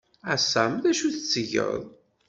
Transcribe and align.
A 0.33 0.35
Sam, 0.49 0.73
d 0.83 0.85
acu 0.89 1.07
tettgeḍ? 1.15 1.81